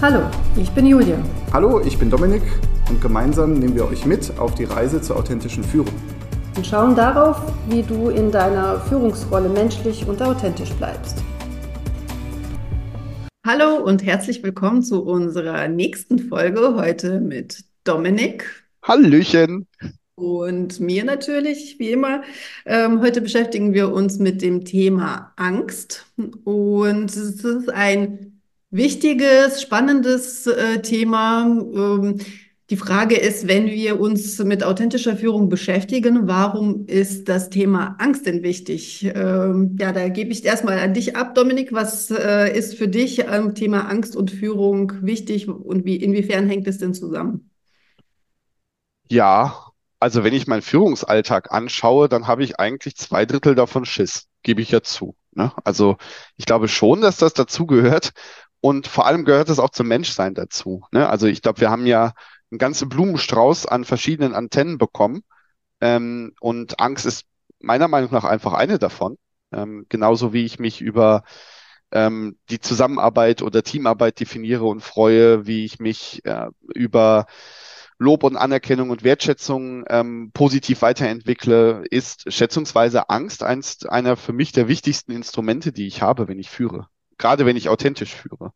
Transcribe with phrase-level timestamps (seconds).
[0.00, 1.18] Hallo, ich bin Julia.
[1.52, 2.44] Hallo, ich bin Dominik
[2.88, 5.92] und gemeinsam nehmen wir euch mit auf die Reise zur authentischen Führung.
[6.54, 7.36] Und schauen darauf,
[7.68, 11.24] wie du in deiner Führungsrolle menschlich und authentisch bleibst.
[13.44, 18.68] Hallo und herzlich willkommen zu unserer nächsten Folge heute mit Dominik.
[18.84, 19.66] Hallöchen.
[20.14, 22.22] Und mir natürlich, wie immer.
[22.66, 26.06] Ähm, heute beschäftigen wir uns mit dem Thema Angst.
[26.44, 28.27] Und es ist ein
[28.70, 31.44] wichtiges, spannendes äh, Thema.
[31.46, 32.18] Ähm,
[32.70, 38.26] die Frage ist, wenn wir uns mit authentischer Führung beschäftigen, warum ist das Thema Angst
[38.26, 39.04] denn wichtig?
[39.04, 41.72] Ähm, ja, da gebe ich erstmal an dich ab, Dominik.
[41.72, 46.68] Was äh, ist für dich am Thema Angst und Führung wichtig und wie, inwiefern hängt
[46.68, 47.50] es denn zusammen?
[49.10, 54.28] Ja, also wenn ich meinen Führungsalltag anschaue, dann habe ich eigentlich zwei Drittel davon Schiss,
[54.42, 55.16] gebe ich ja zu.
[55.32, 55.52] Ne?
[55.64, 55.96] Also
[56.36, 58.12] ich glaube schon, dass das dazugehört
[58.60, 60.84] und vor allem gehört es auch zum Menschsein dazu.
[60.92, 61.08] Ne?
[61.08, 62.12] Also ich glaube, wir haben ja
[62.50, 65.22] einen ganzen Blumenstrauß an verschiedenen Antennen bekommen.
[65.80, 67.24] Ähm, und Angst ist
[67.60, 69.16] meiner Meinung nach einfach eine davon.
[69.52, 71.22] Ähm, genauso wie ich mich über
[71.92, 77.26] ähm, die Zusammenarbeit oder Teamarbeit definiere und freue, wie ich mich äh, über
[77.98, 84.52] Lob und Anerkennung und Wertschätzung ähm, positiv weiterentwickle, ist schätzungsweise Angst eins einer für mich
[84.52, 86.88] der wichtigsten Instrumente, die ich habe, wenn ich führe.
[87.18, 88.52] Gerade wenn ich authentisch führe.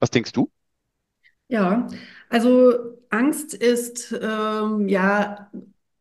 [0.00, 0.50] Was denkst du?
[1.48, 1.86] Ja,
[2.28, 2.72] also
[3.10, 5.50] Angst ist ähm, ja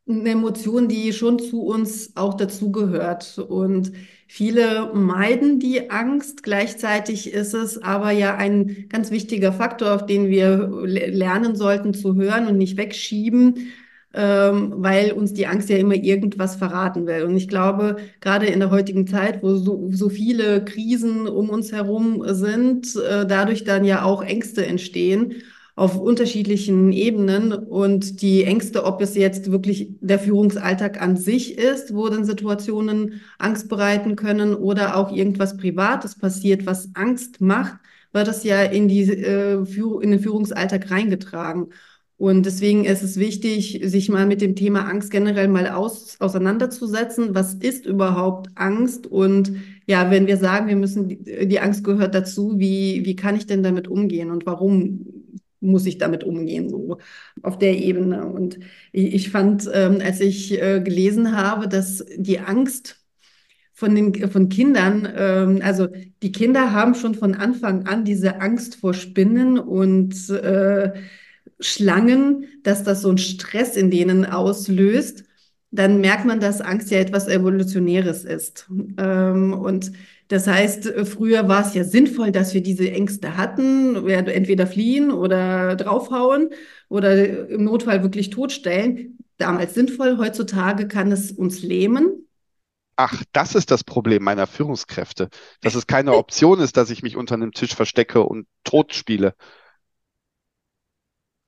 [0.08, 3.38] eine Emotion, die schon zu uns auch dazugehört.
[3.40, 3.92] Und
[4.28, 6.44] viele meiden die Angst.
[6.44, 12.16] Gleichzeitig ist es aber ja ein ganz wichtiger Faktor, auf den wir lernen sollten zu
[12.16, 13.72] hören und nicht wegschieben,
[14.16, 17.24] ähm, weil uns die Angst ja immer irgendwas verraten will.
[17.24, 21.72] Und ich glaube, gerade in der heutigen Zeit, wo so, so viele Krisen um uns
[21.74, 25.36] herum sind, äh, dadurch dann ja auch Ängste entstehen
[25.76, 31.94] auf unterschiedlichen Ebenen und die Ängste, ob es jetzt wirklich der Führungsalltag an sich ist,
[31.94, 37.76] wo dann Situationen Angst bereiten können oder auch irgendwas Privates passiert, was Angst macht,
[38.14, 41.68] wird das ja in, die, äh, in den Führungsalltag reingetragen.
[42.18, 47.36] Und deswegen ist es wichtig, sich mal mit dem Thema Angst generell mal aus, auseinanderzusetzen.
[47.36, 49.06] Was ist überhaupt Angst?
[49.06, 49.52] Und
[49.86, 53.64] ja, wenn wir sagen, wir müssen, die, Angst gehört dazu, wie, wie kann ich denn
[53.64, 55.06] damit umgehen und warum
[55.60, 57.00] muss ich damit umgehen, so
[57.42, 58.26] auf der Ebene.
[58.28, 58.60] Und
[58.94, 63.02] ich, ich fand, ähm, als ich äh, gelesen habe, dass die Angst
[63.74, 65.88] von den von Kindern, ähm, also
[66.24, 70.94] die Kinder haben schon von Anfang an diese Angst vor Spinnen und äh,
[71.60, 75.24] Schlangen, dass das so einen Stress in denen auslöst,
[75.72, 78.70] dann merkt man, dass Angst ja etwas Evolutionäres ist.
[78.98, 79.92] Ähm, und
[80.28, 85.76] das heißt, früher war es ja sinnvoll, dass wir diese Ängste hatten, entweder fliehen oder
[85.76, 86.50] draufhauen
[86.90, 89.20] oder im Notfall wirklich totstellen.
[89.38, 92.26] Damals sinnvoll, heutzutage kann es uns lähmen.
[92.96, 95.30] Ach, das ist das Problem meiner Führungskräfte,
[95.62, 99.36] dass es keine Option ist, dass ich mich unter einem Tisch verstecke und tot spiele.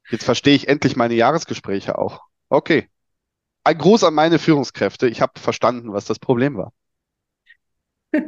[0.10, 2.22] Jetzt verstehe ich endlich meine Jahresgespräche auch.
[2.50, 2.88] Okay.
[3.64, 5.08] Ein Gruß an meine Führungskräfte.
[5.08, 6.74] Ich habe verstanden, was das Problem war.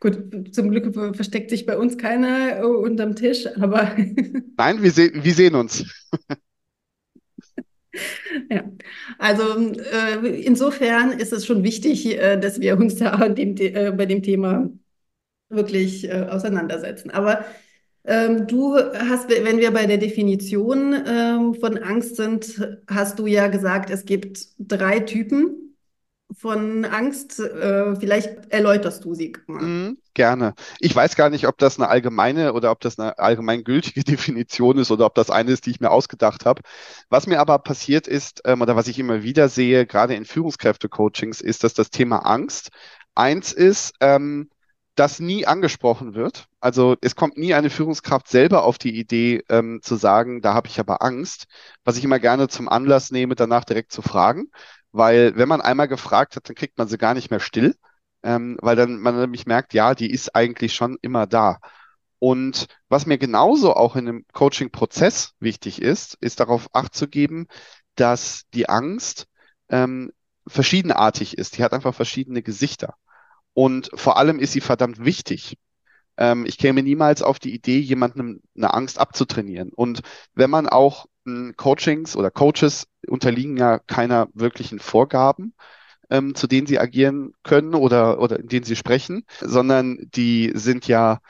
[0.00, 3.94] Gut, zum Glück versteckt sich bei uns keiner äh, unterm Tisch, aber.
[4.56, 5.84] Nein, wir, se wir sehen uns.
[8.48, 8.62] Ja,
[9.18, 14.06] also äh, insofern ist es schon wichtig, äh, dass wir uns da dem, äh, bei
[14.06, 14.70] dem Thema
[15.48, 17.10] wirklich äh, auseinandersetzen.
[17.10, 17.44] Aber
[18.04, 23.90] du hast, wenn wir bei der Definition ähm, von Angst sind, hast du ja gesagt,
[23.90, 25.76] es gibt drei Typen
[26.32, 27.40] von Angst.
[27.40, 29.62] Äh, vielleicht erläuterst du sie mal.
[29.62, 30.54] Mm, gerne.
[30.78, 34.90] Ich weiß gar nicht, ob das eine allgemeine oder ob das eine allgemeingültige Definition ist
[34.90, 36.62] oder ob das eine ist, die ich mir ausgedacht habe.
[37.08, 41.40] Was mir aber passiert ist, ähm, oder was ich immer wieder sehe, gerade in Führungskräfte-Coachings,
[41.40, 42.70] ist, dass das Thema Angst
[43.14, 44.48] eins ist, ähm,
[45.00, 46.46] das nie angesprochen wird.
[46.60, 50.68] Also es kommt nie eine Führungskraft selber auf die Idee ähm, zu sagen, da habe
[50.68, 51.46] ich aber Angst,
[51.84, 54.48] was ich immer gerne zum Anlass nehme, danach direkt zu fragen
[54.92, 57.76] weil wenn man einmal gefragt hat, dann kriegt man sie gar nicht mehr still,
[58.22, 61.58] ähm, weil dann man nämlich merkt, ja, die ist eigentlich schon immer da.
[62.18, 67.46] Und was mir genauso auch in einem Coaching-Prozess wichtig ist, ist darauf acht zu geben,
[67.94, 69.26] dass die Angst
[69.70, 70.12] ähm,
[70.46, 71.56] verschiedenartig ist.
[71.56, 72.94] Die hat einfach verschiedene Gesichter.
[73.54, 75.56] Und vor allem ist sie verdammt wichtig.
[76.16, 79.72] Ähm, ich käme niemals auf die Idee, jemandem eine Angst abzutrainieren.
[79.72, 80.00] Und
[80.34, 81.06] wenn man auch
[81.56, 85.54] Coachings oder Coaches unterliegen ja keiner wirklichen Vorgaben,
[86.10, 90.88] ähm, zu denen sie agieren können oder, oder in denen sie sprechen, sondern die sind
[90.88, 91.20] ja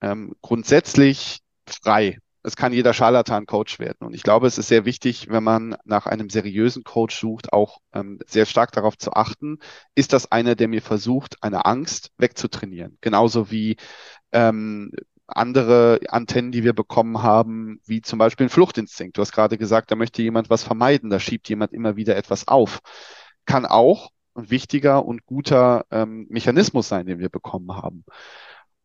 [0.00, 2.18] ähm, grundsätzlich frei.
[2.42, 4.06] Es kann jeder Scharlatan Coach werden.
[4.06, 7.78] Und ich glaube, es ist sehr wichtig, wenn man nach einem seriösen Coach sucht, auch
[7.92, 9.58] ähm, sehr stark darauf zu achten,
[9.94, 12.96] ist das einer, der mir versucht, eine Angst wegzutrainieren.
[13.00, 13.76] Genauso wie
[14.32, 14.90] ähm,
[15.26, 19.16] andere Antennen, die wir bekommen haben, wie zum Beispiel ein Fluchtinstinkt.
[19.16, 22.48] Du hast gerade gesagt, da möchte jemand was vermeiden, da schiebt jemand immer wieder etwas
[22.48, 22.80] auf.
[23.44, 28.04] Kann auch ein wichtiger und guter ähm, Mechanismus sein, den wir bekommen haben.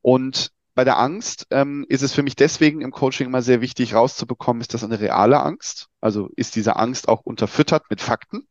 [0.02, 3.94] Und bei der Angst ähm, ist es für mich deswegen im Coaching immer sehr wichtig,
[3.96, 5.88] rauszubekommen, ist das eine reale Angst?
[6.02, 8.48] Also ist diese Angst auch unterfüttert mit Fakten?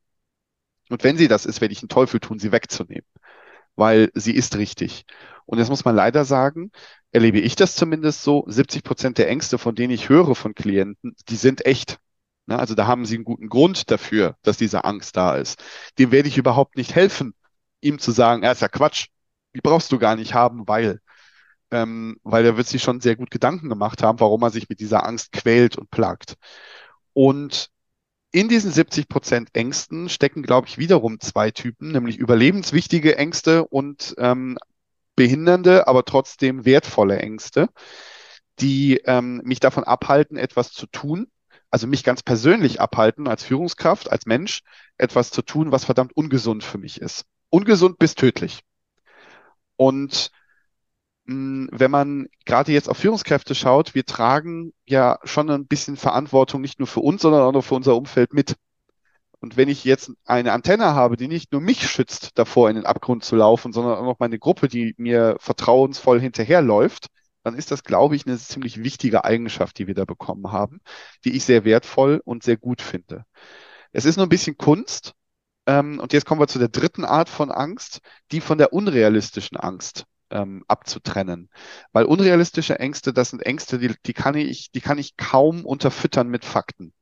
[0.90, 3.06] Und wenn sie das ist, werde ich einen Teufel tun, sie wegzunehmen,
[3.76, 5.04] weil sie ist richtig.
[5.46, 6.70] Und jetzt muss man leider sagen,
[7.12, 11.14] erlebe ich das zumindest so, 70 Prozent der Ängste, von denen ich höre von Klienten,
[11.28, 11.98] die sind echt.
[12.46, 15.62] Na, also da haben sie einen guten Grund dafür, dass diese Angst da ist.
[15.98, 17.34] Dem werde ich überhaupt nicht helfen,
[17.80, 19.08] ihm zu sagen, er ist ja Quatsch,
[19.54, 21.00] die brauchst du gar nicht haben, weil,
[21.74, 24.78] ähm, weil er wird sich schon sehr gut Gedanken gemacht haben, warum er sich mit
[24.78, 26.36] dieser Angst quält und plagt.
[27.12, 27.68] Und
[28.30, 34.14] in diesen 70 Prozent Ängsten stecken, glaube ich, wiederum zwei Typen, nämlich überlebenswichtige Ängste und
[34.18, 34.56] ähm,
[35.16, 37.68] behindernde, aber trotzdem wertvolle Ängste,
[38.60, 41.26] die ähm, mich davon abhalten, etwas zu tun,
[41.70, 44.62] also mich ganz persönlich abhalten, als Führungskraft, als Mensch,
[44.96, 47.24] etwas zu tun, was verdammt ungesund für mich ist.
[47.50, 48.60] Ungesund bis tödlich.
[49.74, 50.30] Und
[51.26, 56.78] wenn man gerade jetzt auf Führungskräfte schaut, wir tragen ja schon ein bisschen Verantwortung nicht
[56.78, 58.56] nur für uns, sondern auch noch für unser Umfeld mit.
[59.40, 62.86] Und wenn ich jetzt eine Antenne habe, die nicht nur mich schützt, davor in den
[62.86, 67.08] Abgrund zu laufen, sondern auch noch meine Gruppe, die mir vertrauensvoll hinterherläuft,
[67.42, 70.80] dann ist das, glaube ich, eine ziemlich wichtige Eigenschaft, die wir da bekommen haben,
[71.24, 73.24] die ich sehr wertvoll und sehr gut finde.
[73.92, 75.12] Es ist nur ein bisschen Kunst.
[75.66, 78.00] Ähm, und jetzt kommen wir zu der dritten Art von Angst,
[78.32, 81.50] die von der unrealistischen Angst ähm, abzutrennen.
[81.92, 86.28] Weil unrealistische Ängste, das sind Ängste, die, die, kann ich, die kann ich kaum unterfüttern
[86.28, 86.92] mit Fakten.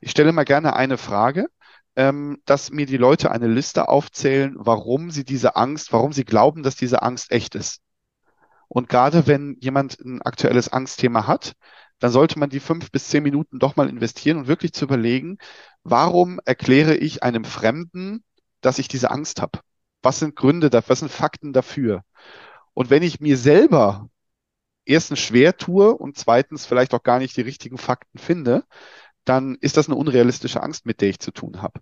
[0.00, 1.46] Ich stelle mal gerne eine Frage
[1.96, 6.62] ähm, dass mir die Leute eine Liste aufzählen, warum sie diese Angst, warum sie glauben,
[6.62, 7.80] dass diese Angst echt ist.
[8.68, 11.52] Und gerade wenn jemand ein aktuelles Angstthema hat,
[12.00, 15.38] dann sollte man die fünf bis zehn Minuten doch mal investieren und wirklich zu überlegen,
[15.84, 18.24] warum erkläre ich einem Fremden,
[18.60, 19.60] dass ich diese Angst habe?
[20.04, 20.90] Was sind Gründe dafür?
[20.90, 22.04] Was sind Fakten dafür?
[22.74, 24.08] Und wenn ich mir selber
[24.84, 28.64] erstens schwer tue und zweitens vielleicht auch gar nicht die richtigen Fakten finde,
[29.24, 31.80] dann ist das eine unrealistische Angst, mit der ich zu tun habe.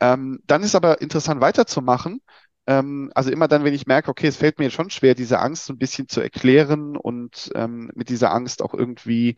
[0.00, 2.20] Ähm, dann ist aber interessant weiterzumachen.
[2.66, 5.40] Ähm, also immer dann, wenn ich merke, okay, es fällt mir jetzt schon schwer, diese
[5.40, 9.36] Angst so ein bisschen zu erklären und ähm, mit dieser Angst auch irgendwie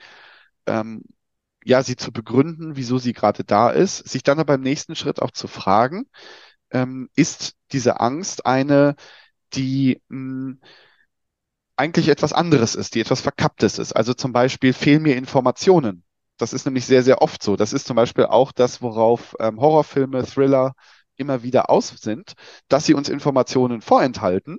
[0.67, 1.05] ähm,
[1.65, 5.21] ja, sie zu begründen, wieso sie gerade da ist, sich dann aber im nächsten Schritt
[5.23, 6.07] auch zu fragen,
[6.71, 8.97] ähm, ist diese Angst eine,
[9.55, 10.61] die mh, hm,
[11.77, 13.95] eigentlich etwas anderes ist, die etwas Verkapptes ist.
[13.95, 16.05] Also zum Beispiel fehlen mir Informationen.
[16.37, 17.57] Das ist nämlich sehr, sehr oft so.
[17.57, 20.75] Das ist zum Beispiel auch das, worauf ähm, Horrorfilme, Thriller
[21.17, 22.35] immer wieder aus sind,
[22.69, 24.59] dass sie uns Informationen vorenthalten,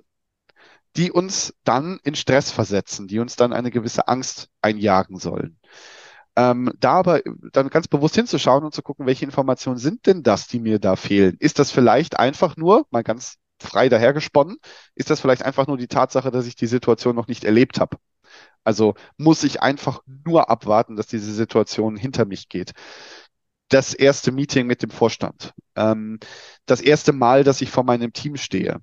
[0.96, 5.58] die uns dann in Stress versetzen, die uns dann eine gewisse Angst einjagen sollen.
[6.34, 7.20] Ähm, da aber
[7.52, 10.96] dann ganz bewusst hinzuschauen und zu gucken, welche Informationen sind denn das, die mir da
[10.96, 11.36] fehlen?
[11.38, 14.56] Ist das vielleicht einfach nur, mal ganz frei dahergesponnen,
[14.94, 17.98] ist das vielleicht einfach nur die Tatsache, dass ich die Situation noch nicht erlebt habe?
[18.64, 22.72] Also muss ich einfach nur abwarten, dass diese Situation hinter mich geht.
[23.68, 25.52] Das erste Meeting mit dem Vorstand.
[25.76, 26.18] Ähm,
[26.66, 28.80] das erste Mal, dass ich vor meinem Team stehe.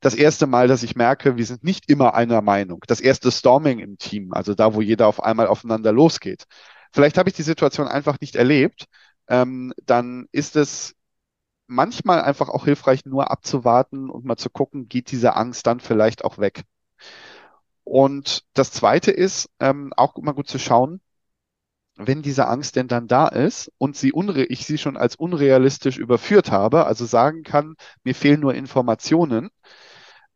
[0.00, 2.80] Das erste Mal, dass ich merke, wir sind nicht immer einer Meinung.
[2.86, 6.44] Das erste Storming im Team, also da, wo jeder auf einmal aufeinander losgeht.
[6.92, 8.86] Vielleicht habe ich die Situation einfach nicht erlebt.
[9.28, 10.94] Ähm, dann ist es
[11.66, 16.24] manchmal einfach auch hilfreich, nur abzuwarten und mal zu gucken, geht diese Angst dann vielleicht
[16.24, 16.64] auch weg.
[17.84, 21.00] Und das Zweite ist, ähm, auch immer gut zu schauen,
[21.96, 25.98] wenn diese Angst denn dann da ist und sie unre ich sie schon als unrealistisch
[25.98, 29.50] überführt habe, also sagen kann, mir fehlen nur Informationen,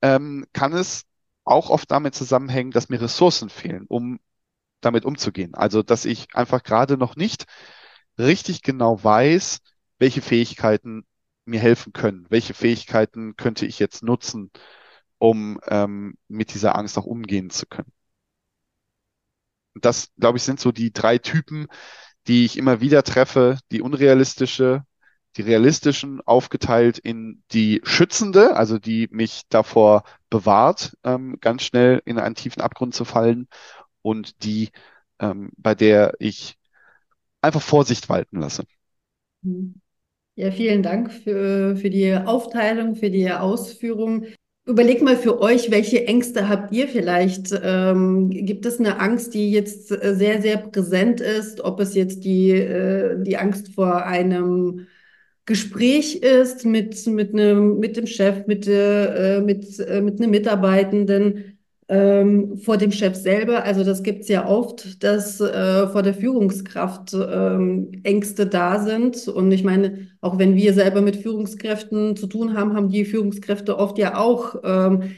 [0.03, 1.05] ähm, kann es
[1.45, 4.21] auch oft damit zusammenhängen, dass mir Ressourcen fehlen, um
[4.85, 5.55] damit umzugehen.
[5.55, 7.47] Also, dass ich einfach gerade noch nicht
[8.19, 9.61] richtig genau weiß,
[9.99, 11.05] welche Fähigkeiten
[11.45, 14.51] mir helfen können, welche Fähigkeiten könnte ich jetzt nutzen,
[15.19, 17.93] um ähm, mit dieser Angst auch umgehen zu können.
[19.75, 21.67] Das, glaube ich, sind so die drei Typen,
[22.27, 23.59] die ich immer wieder treffe.
[23.73, 24.85] Die unrealistische,
[25.37, 32.19] die realistischen aufgeteilt in die schützende, also die mich davor bewahrt, ähm, ganz schnell in
[32.19, 33.49] einen tiefen Abgrund zu fallen
[34.05, 34.69] und die,
[35.19, 36.57] ähm, bei der ich
[37.41, 38.65] einfach Vorsicht walten lasse.
[40.37, 44.27] Ja, vielen Dank für, für die Aufteilung, für die Ausführung.
[44.67, 47.55] Überlegt mal für euch, welche Ängste habt ihr vielleicht?
[47.63, 51.61] Ähm, gibt es eine Angst, die jetzt äh, sehr, sehr präsent ist?
[51.61, 54.87] Ob es jetzt die, äh, die Angst vor einem
[55.47, 61.54] Gespräch ist mit, mit, einem, mit dem Chef, mit, äh, mit, äh, mit einem Mitarbeitenden,
[61.89, 63.65] ähm, vor dem Chef selber.
[63.65, 69.29] Also das gibt es ja oft, dass äh, vor der Führungskraft ähm, Ängste da sind.
[69.29, 73.79] Und ich meine, auch wenn wir selber mit Führungskräften zu tun haben, haben die Führungskräfte
[73.79, 75.15] oft ja auch ähm,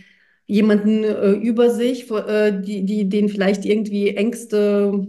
[0.47, 5.07] jemanden äh, über sich, äh, die, die den vielleicht irgendwie Ängste,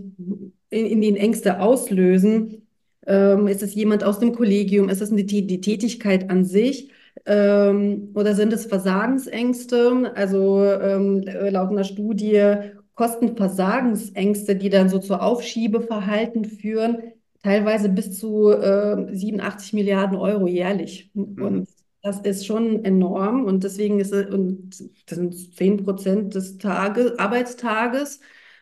[0.70, 2.68] in, in den Ängste auslösen.
[3.06, 4.90] Ähm, ist es jemand aus dem Kollegium?
[4.90, 6.92] Ist es eine, die Tätigkeit an sich?
[7.26, 10.12] Ähm, oder sind es Versagensängste?
[10.16, 16.98] Also ähm, laut einer Studie Kostenversagensängste, die dann so zu Aufschiebeverhalten führen,
[17.44, 21.12] teilweise bis zu äh, 87 Milliarden Euro jährlich.
[21.14, 21.42] Mhm.
[21.42, 21.70] Und
[22.02, 24.70] das ist schon enorm und deswegen ist es, und
[25.08, 28.20] das sind 10 Prozent des Tage, Arbeitstages,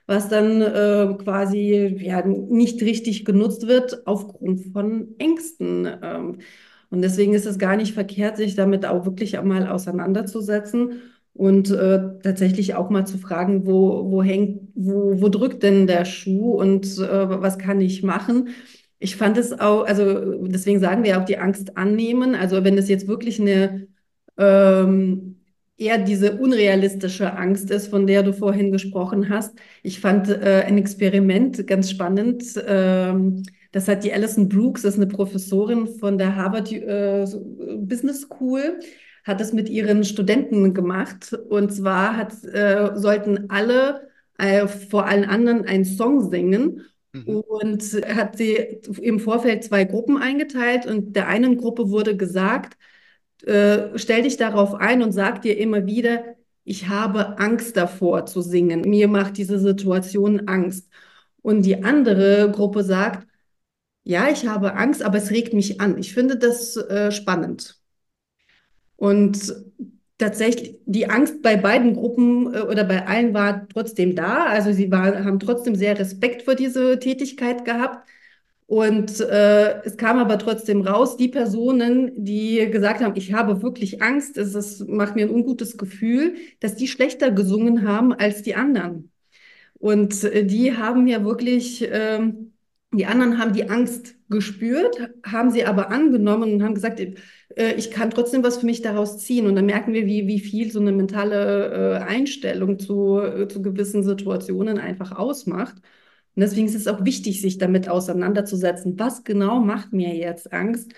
[0.07, 5.87] was dann äh, quasi ja, nicht richtig genutzt wird aufgrund von Ängsten.
[6.01, 6.39] Ähm,
[6.95, 11.01] und deswegen ist es gar nicht verkehrt, sich damit auch wirklich einmal auseinanderzusetzen
[11.33, 16.05] und äh, tatsächlich auch mal zu fragen, wo, wo hängt, wo, wo drückt denn der
[16.05, 18.49] Schuh und äh, was kann ich machen?
[18.99, 22.33] Ich fand es auch, also deswegen sagen wir auch die Angst annehmen.
[22.33, 23.87] Also wenn es jetzt wirklich eine
[24.37, 25.41] ähm,
[25.77, 29.57] eher diese unrealistische Angst ist, von der du vorhin gesprochen hast.
[29.83, 32.43] Ich fand äh, ein Experiment ganz spannend.
[32.65, 33.43] Ähm,
[33.75, 37.25] das hat die Alison Brooks, das ist eine Professorin von der Harvard äh,
[37.75, 38.79] Business School,
[39.25, 41.33] hat das mit ihren Studenten gemacht.
[41.49, 46.83] Und zwar hat, äh, sollten alle äh, vor allen anderen einen Song singen.
[47.11, 47.41] Mhm.
[47.41, 47.83] Und
[48.15, 48.55] hat sie
[49.01, 52.77] im Vorfeld zwei Gruppen eingeteilt und der einen Gruppe wurde gesagt,
[53.45, 56.23] äh, stell dich darauf ein und sag dir immer wieder,
[56.63, 58.83] ich habe Angst davor zu singen.
[58.89, 60.89] Mir macht diese Situation Angst.
[61.41, 63.27] Und die andere Gruppe sagt,
[64.05, 65.97] ja, ich habe Angst, aber es regt mich an.
[65.97, 67.81] Ich finde das äh, spannend.
[68.95, 69.53] Und
[70.17, 74.45] tatsächlich, die Angst bei beiden Gruppen äh, oder bei allen war trotzdem da.
[74.45, 78.07] Also sie war, haben trotzdem sehr Respekt vor diese Tätigkeit gehabt.
[78.67, 84.01] Und äh, es kam aber trotzdem raus, die Personen, die gesagt haben, ich habe wirklich
[84.01, 88.55] Angst, es ist, macht mir ein ungutes Gefühl, dass die schlechter gesungen haben als die
[88.55, 89.11] anderen.
[89.75, 92.44] Und äh, die haben ja wirklich, ähm,
[92.97, 97.91] die anderen haben die Angst gespürt, haben sie aber angenommen und haben gesagt, äh, ich
[97.91, 99.47] kann trotzdem was für mich daraus ziehen.
[99.47, 103.61] Und dann merken wir, wie, wie viel so eine mentale äh, Einstellung zu, äh, zu
[103.61, 105.75] gewissen Situationen einfach ausmacht.
[106.35, 108.99] Und deswegen ist es auch wichtig, sich damit auseinanderzusetzen.
[108.99, 110.93] Was genau macht mir jetzt Angst?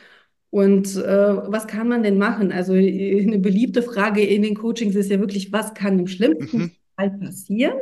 [0.50, 2.52] Und äh, was kann man denn machen?
[2.52, 6.72] Also eine beliebte Frage in den Coachings ist ja wirklich, was kann im schlimmsten mhm.
[6.96, 7.78] Fall passieren?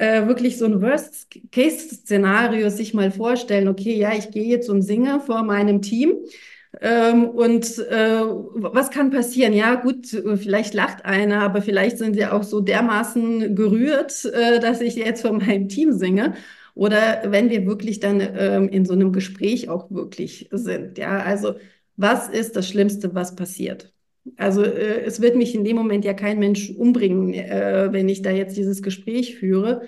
[0.00, 5.20] Äh, wirklich so ein Worst-Case-Szenario sich mal vorstellen, okay, ja, ich gehe jetzt und singe
[5.20, 6.14] vor meinem Team.
[6.80, 8.22] Ähm, und äh,
[8.54, 9.52] was kann passieren?
[9.52, 14.80] Ja, gut, vielleicht lacht einer, aber vielleicht sind sie auch so dermaßen gerührt, äh, dass
[14.80, 16.34] ich jetzt vor meinem Team singe.
[16.74, 20.96] Oder wenn wir wirklich dann ähm, in so einem Gespräch auch wirklich sind.
[20.96, 21.56] Ja, also
[21.96, 23.92] was ist das Schlimmste, was passiert?
[24.36, 28.22] Also äh, es wird mich in dem Moment ja kein Mensch umbringen, äh, wenn ich
[28.22, 29.82] da jetzt dieses Gespräch führe.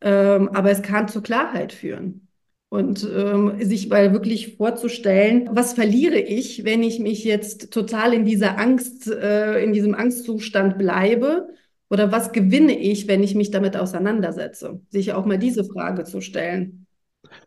[0.00, 2.28] Ähm, aber es kann zur Klarheit führen.
[2.70, 8.26] Und ähm, sich mal wirklich vorzustellen, was verliere ich, wenn ich mich jetzt total in
[8.26, 11.48] dieser Angst, äh, in diesem Angstzustand bleibe?
[11.90, 14.82] Oder was gewinne ich, wenn ich mich damit auseinandersetze?
[14.90, 16.86] Sich auch mal diese Frage zu stellen.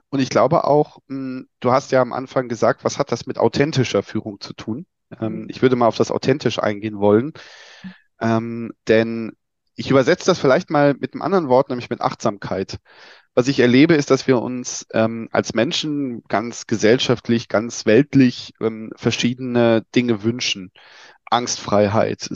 [0.10, 3.27] Und ich glaube auch, mh, hm, du hast ja am Anfang gesagt, was hat das
[3.27, 4.86] mit authentischer Führung zu tun?
[5.20, 7.34] Ähm, ich würde mal auf das authentisch eingehen wollen,
[8.20, 9.34] ähm, denn
[9.75, 12.77] ich übersetze das vielleicht mal mit einem anderen Wort, nämlich mit Achtsamkeit.
[13.34, 18.91] Was ich erlebe, ist, dass wir uns ähm, als Menschen ganz gesellschaftlich, ganz weltlich ähm,
[18.96, 20.72] verschiedene Dinge wünschen.
[21.25, 22.30] Angstfreiheit,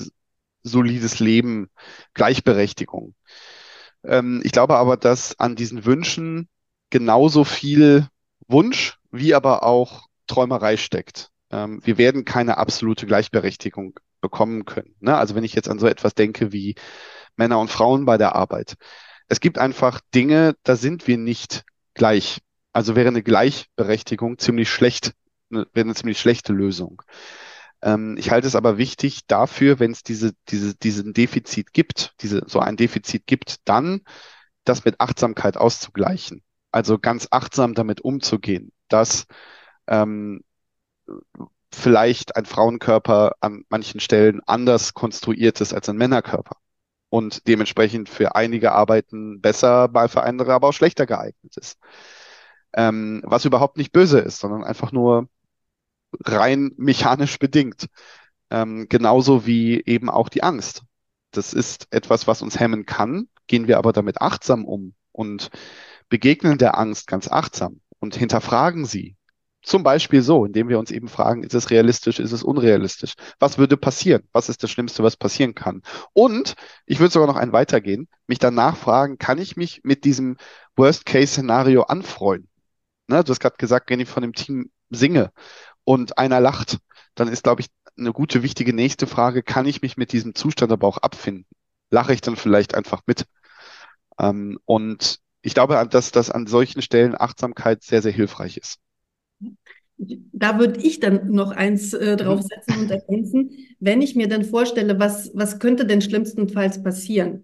[0.63, 1.70] solides Leben,
[2.13, 3.13] Gleichberechtigung.
[4.03, 6.48] Ähm, ich glaube aber, dass an diesen Wünschen
[6.89, 8.08] genauso viel
[8.48, 14.95] Wunsch wie aber auch Träumerei steckt ähm, wir werden keine absolute Gleichberechtigung bekommen können.
[15.00, 15.17] Ne?
[15.17, 16.75] Also wenn ich jetzt an so etwas denke wie
[17.38, 18.75] Männer und Frauen bei der Arbeit.
[19.27, 22.41] Es gibt einfach Dinge, da sind wir nicht gleich.
[22.74, 25.13] Also wäre eine Gleichberechtigung ziemlich schlecht,
[25.50, 27.01] ne, wäre eine ziemlich schlechte Lösung.
[27.81, 32.43] Ähm, ich halte es aber wichtig dafür, wenn es diese, diese, diesen Defizit gibt, diese,
[32.47, 34.01] so ein Defizit gibt, dann
[34.65, 36.43] das mit Achtsamkeit auszugleichen.
[36.71, 39.25] Also ganz achtsam damit umzugehen, dass
[39.88, 40.41] ähm,
[41.71, 46.57] vielleicht ein Frauenkörper an manchen Stellen anders konstruiert ist als ein Männerkörper
[47.09, 51.77] und dementsprechend für einige Arbeiten besser, mal für andere aber auch schlechter geeignet ist.
[52.74, 55.29] Ähm, was überhaupt nicht böse ist, sondern einfach nur
[56.24, 57.88] rein mechanisch bedingt.
[58.50, 60.83] Ähm, genauso wie eben auch die Angst.
[61.31, 65.50] Das ist etwas, was uns hemmen kann, gehen wir aber damit achtsam um und
[66.09, 69.15] begegnen der Angst ganz achtsam und hinterfragen sie.
[69.65, 73.15] Zum Beispiel so, indem wir uns eben fragen, ist es realistisch, ist es unrealistisch?
[73.39, 74.22] Was würde passieren?
[74.31, 75.81] Was ist das Schlimmste, was passieren kann?
[76.13, 76.53] Und
[76.86, 80.38] ich würde sogar noch einen weitergehen, mich danach fragen, kann ich mich mit diesem
[80.75, 82.48] Worst-Case-Szenario anfreuen?
[83.07, 85.31] Ne, du hast gerade gesagt, wenn ich von dem Team singe
[85.84, 86.77] und einer lacht,
[87.15, 87.67] dann ist, glaube ich,
[87.98, 91.48] eine gute, wichtige nächste Frage, kann ich mich mit diesem Zustand aber auch abfinden?
[91.89, 93.25] Lache ich dann vielleicht einfach mit?
[94.19, 98.79] Ähm, und ich glaube, dass das an solchen Stellen Achtsamkeit sehr, sehr hilfreich ist.
[99.97, 102.17] Da würde ich dann noch eins äh, mhm.
[102.17, 107.43] draufsetzen und ergänzen, wenn ich mir dann vorstelle, was, was könnte denn schlimmstenfalls passieren?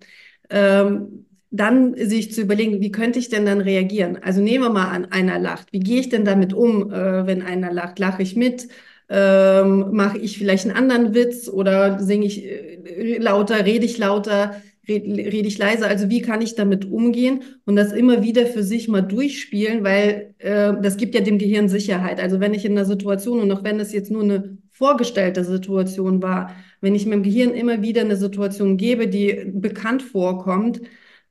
[0.49, 4.17] Ähm, dann sich zu überlegen, wie könnte ich denn dann reagieren?
[4.21, 5.71] Also nehmen wir mal an, einer lacht.
[5.73, 7.99] Wie gehe ich denn damit um, äh, wenn einer lacht?
[7.99, 8.67] Lache ich mit?
[9.09, 14.61] Ähm, Mache ich vielleicht einen anderen Witz oder singe ich äh, lauter, rede ich lauter?
[14.87, 15.87] Rede ich leise?
[15.87, 20.35] Also wie kann ich damit umgehen und das immer wieder für sich mal durchspielen, weil
[20.39, 22.19] äh, das gibt ja dem Gehirn Sicherheit.
[22.19, 26.21] Also wenn ich in einer Situation und auch wenn es jetzt nur eine vorgestellte Situation
[26.21, 30.81] war, wenn ich meinem Gehirn immer wieder eine Situation gebe, die bekannt vorkommt,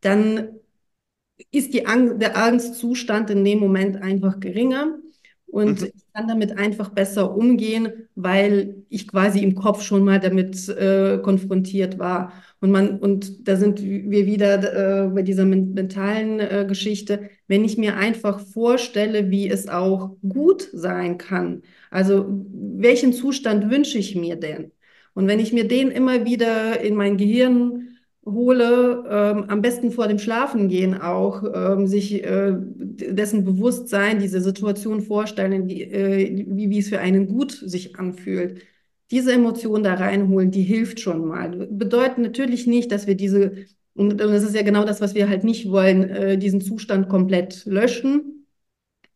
[0.00, 0.60] dann
[1.50, 4.98] ist die Angst, der Angstzustand in dem Moment einfach geringer.
[5.50, 5.88] Und mhm.
[5.94, 11.18] ich kann damit einfach besser umgehen, weil ich quasi im Kopf schon mal damit äh,
[11.22, 12.32] konfrontiert war.
[12.60, 17.76] Und man, und da sind wir wieder äh, bei dieser mentalen äh, Geschichte, wenn ich
[17.78, 21.62] mir einfach vorstelle, wie es auch gut sein kann.
[21.90, 24.70] Also welchen Zustand wünsche ich mir denn?
[25.14, 27.89] Und wenn ich mir den immer wieder in mein Gehirn
[28.24, 34.40] hole, ähm, am besten vor dem Schlafengehen auch, ähm, sich äh, dessen bewusst sein, diese
[34.40, 38.62] Situation vorstellen, die, äh, wie, es für einen gut sich anfühlt
[39.10, 41.66] diese Emotion da reinholen, die hilft schon mal.
[41.70, 45.44] Bedeutet natürlich nicht, dass wir diese, und das ist ja genau das, was wir halt
[45.44, 48.46] nicht wollen, äh, diesen Zustand komplett löschen,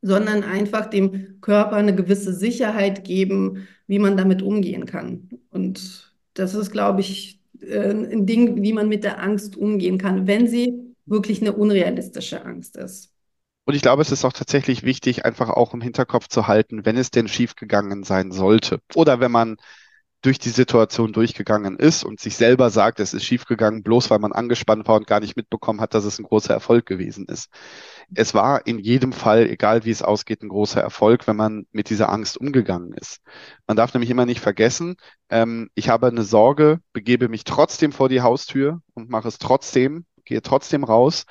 [0.02, 5.30] sondern einfach dem Körper eine gewisse Sicherheit geben, wie man damit umgehen kann.
[5.50, 10.26] Und das ist, glaube ich, äh, ein Ding, wie man mit der Angst umgehen kann,
[10.26, 10.74] wenn sie
[11.06, 13.10] wirklich eine unrealistische Angst ist.
[13.66, 16.96] Und ich glaube, es ist auch tatsächlich wichtig, einfach auch im Hinterkopf zu halten, wenn
[16.96, 18.80] es denn schiefgegangen sein sollte.
[18.94, 19.56] Oder wenn man
[20.24, 24.32] durch die Situation durchgegangen ist und sich selber sagt, es ist schiefgegangen, bloß weil man
[24.32, 27.50] angespannt war und gar nicht mitbekommen hat, dass es ein großer Erfolg gewesen ist.
[28.14, 31.90] Es war in jedem Fall, egal wie es ausgeht, ein großer Erfolg, wenn man mit
[31.90, 33.20] dieser Angst umgegangen ist.
[33.66, 34.96] Man darf nämlich immer nicht vergessen,
[35.28, 40.06] ähm, ich habe eine Sorge, begebe mich trotzdem vor die Haustür und mache es trotzdem,
[40.24, 41.26] gehe trotzdem raus,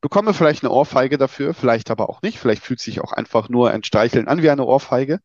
[0.00, 3.70] bekomme vielleicht eine Ohrfeige dafür, vielleicht aber auch nicht, vielleicht fühlt sich auch einfach nur
[3.70, 5.20] ein Streicheln an wie eine Ohrfeige.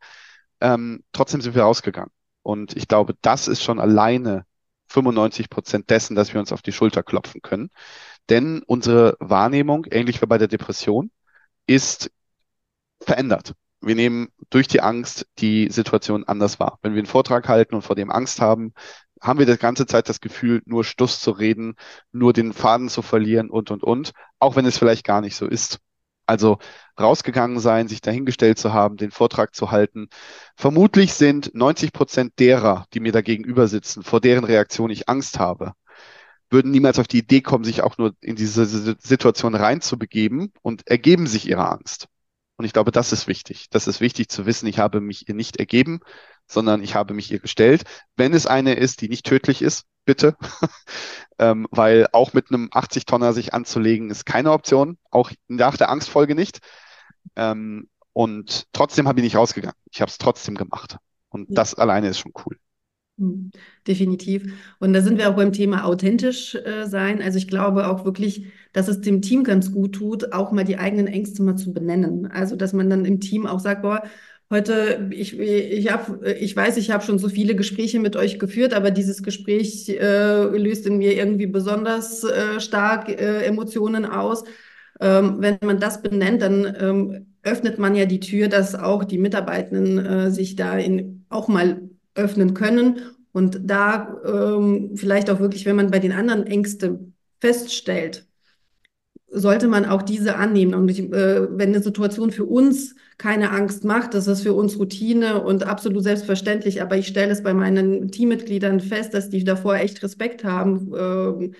[0.59, 2.11] Ähm, trotzdem sind wir rausgegangen.
[2.45, 4.45] Und ich glaube, das ist schon alleine
[4.89, 7.71] 95 Prozent dessen, dass wir uns auf die Schulter klopfen können.
[8.29, 11.09] Denn unsere Wahrnehmung, ähnlich wie bei der Depression,
[11.65, 12.11] ist
[13.01, 13.53] verändert.
[13.81, 16.77] Wir nehmen durch die Angst die Situation anders wahr.
[16.83, 18.73] Wenn wir einen Vortrag halten und vor dem Angst haben,
[19.21, 21.75] haben wir die ganze Zeit das Gefühl, nur Stuss zu reden,
[22.11, 25.47] nur den Faden zu verlieren und, und, und, auch wenn es vielleicht gar nicht so
[25.47, 25.79] ist.
[26.25, 26.57] Also
[26.99, 30.07] rausgegangen sein, sich dahingestellt zu haben, den Vortrag zu halten.
[30.55, 35.39] Vermutlich sind 90 Prozent derer, die mir da gegenüber sitzen, vor deren Reaktion ich Angst
[35.39, 35.73] habe,
[36.49, 41.27] würden niemals auf die Idee kommen, sich auch nur in diese Situation reinzubegeben und ergeben
[41.27, 42.07] sich ihrer Angst.
[42.57, 43.67] Und ich glaube, das ist wichtig.
[43.69, 45.99] Das ist wichtig zu wissen, ich habe mich ihr nicht ergeben,
[46.47, 47.83] sondern ich habe mich ihr gestellt.
[48.15, 50.35] Wenn es eine ist, die nicht tödlich ist, bitte.
[51.39, 54.97] ähm, weil auch mit einem 80-Tonner sich anzulegen, ist keine Option.
[55.11, 56.59] Auch nach der Angstfolge nicht.
[57.35, 59.75] Ähm, und trotzdem habe ich nicht rausgegangen.
[59.91, 60.97] Ich habe es trotzdem gemacht.
[61.29, 61.55] Und ja.
[61.55, 62.57] das alleine ist schon cool.
[63.17, 63.51] Hm,
[63.87, 64.53] definitiv.
[64.79, 67.21] Und da sind wir auch beim Thema authentisch äh, sein.
[67.21, 70.77] Also ich glaube auch wirklich, dass es dem Team ganz gut tut, auch mal die
[70.77, 72.25] eigenen Ängste mal zu benennen.
[72.27, 74.03] Also dass man dann im Team auch sagt, boah,
[74.49, 78.73] heute, ich, ich, hab, ich weiß, ich habe schon so viele Gespräche mit euch geführt,
[78.73, 84.43] aber dieses Gespräch äh, löst in mir irgendwie besonders äh, stark äh, Emotionen aus.
[85.01, 89.17] Ähm, wenn man das benennt, dann ähm, öffnet man ja die Tür, dass auch die
[89.17, 91.81] Mitarbeitenden äh, sich da in, auch mal
[92.15, 93.01] öffnen können.
[93.31, 96.99] Und da ähm, vielleicht auch wirklich, wenn man bei den anderen Ängste
[97.41, 98.25] feststellt,
[99.35, 100.73] sollte man auch diese annehmen.
[100.73, 104.79] Und ich, äh, wenn eine Situation für uns keine Angst macht, das ist für uns
[104.79, 106.81] Routine und absolut selbstverständlich.
[106.81, 111.51] Aber ich stelle es bei meinen Teammitgliedern fest, dass die davor echt Respekt haben, äh,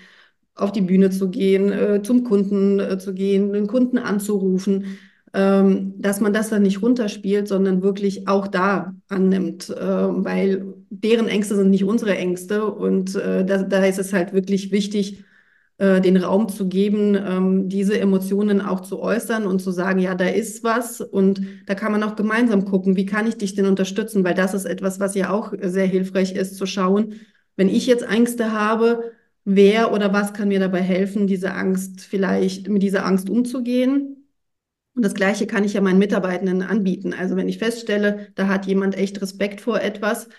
[0.55, 4.97] auf die Bühne zu gehen, äh, zum Kunden äh, zu gehen, den Kunden anzurufen,
[5.33, 11.27] ähm, dass man das dann nicht runterspielt, sondern wirklich auch da annimmt, äh, weil deren
[11.27, 12.65] Ängste sind nicht unsere Ängste.
[12.65, 15.25] Und äh, da, da ist es halt wirklich wichtig,
[15.77, 20.15] äh, den Raum zu geben, ähm, diese Emotionen auch zu äußern und zu sagen, ja,
[20.15, 23.65] da ist was und da kann man auch gemeinsam gucken, wie kann ich dich denn
[23.65, 27.15] unterstützen, weil das ist etwas, was ja auch sehr hilfreich ist, zu schauen,
[27.57, 29.11] wenn ich jetzt Ängste habe,
[29.43, 34.27] wer oder was kann mir dabei helfen, diese Angst vielleicht mit dieser Angst umzugehen.
[34.95, 37.13] Und das Gleiche kann ich ja meinen Mitarbeitenden anbieten.
[37.13, 40.29] Also wenn ich feststelle, da hat jemand echt Respekt vor etwas,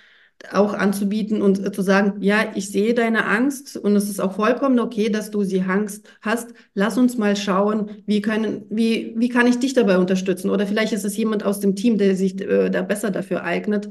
[0.53, 4.35] auch anzubieten und äh, zu sagen, ja, ich sehe deine Angst und es ist auch
[4.35, 6.55] vollkommen okay, dass du sie Angst hast.
[6.75, 10.51] Lass uns mal schauen, wie können, wie, wie kann ich dich dabei unterstützen?
[10.51, 13.91] Oder vielleicht ist es jemand aus dem Team, der sich äh, da besser dafür eignet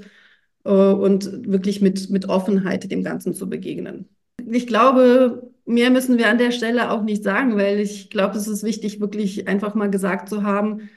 [0.63, 4.07] äh, und wirklich mit, mit Offenheit dem Ganzen zu begegnen.
[4.47, 8.47] Ich glaube, mehr müssen wir an der Stelle auch nicht sagen, weil ich glaube, es
[8.47, 10.89] ist wichtig, wirklich einfach mal gesagt zu haben,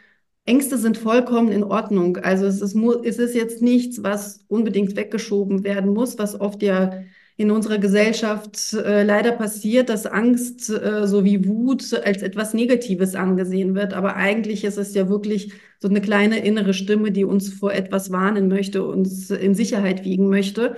[0.48, 2.16] Ängste sind vollkommen in Ordnung.
[2.16, 7.02] Also es ist, es ist jetzt nichts, was unbedingt weggeschoben werden muss, was oft ja
[7.36, 13.74] in unserer Gesellschaft äh, leider passiert, dass Angst äh, sowie Wut als etwas Negatives angesehen
[13.74, 13.92] wird.
[13.94, 18.10] Aber eigentlich ist es ja wirklich so eine kleine innere Stimme, die uns vor etwas
[18.10, 20.76] warnen möchte, uns in Sicherheit wiegen möchte.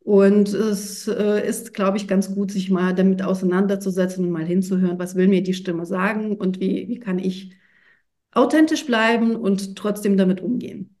[0.00, 4.98] Und es äh, ist, glaube ich, ganz gut, sich mal damit auseinanderzusetzen und mal hinzuhören,
[4.98, 7.52] was will mir die Stimme sagen und wie, wie kann ich
[8.32, 10.96] authentisch bleiben und trotzdem damit umgehen.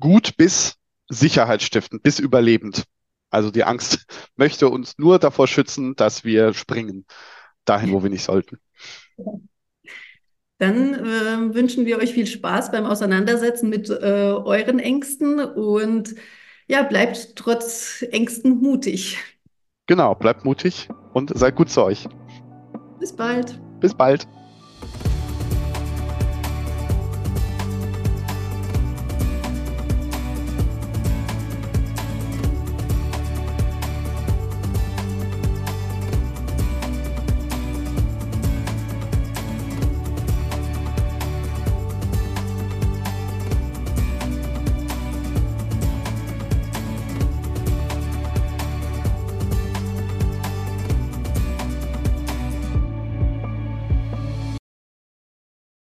[0.00, 0.76] Gut bis
[1.08, 2.84] sicherheitsstiftend, bis überlebend.
[3.30, 7.06] Also die Angst möchte uns nur davor schützen, dass wir springen,
[7.64, 8.58] dahin, wo wir nicht sollten.
[10.58, 16.14] Dann äh, wünschen wir euch viel Spaß beim Auseinandersetzen mit äh, euren Ängsten und
[16.68, 19.18] ja, bleibt trotz Ängsten mutig.
[19.86, 22.08] Genau, bleibt mutig und seid gut zu euch.
[23.00, 23.60] Bis bald.
[23.80, 24.26] Bis bald.